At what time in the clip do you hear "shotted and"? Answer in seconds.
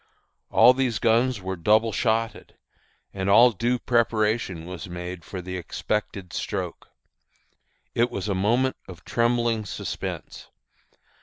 1.91-3.29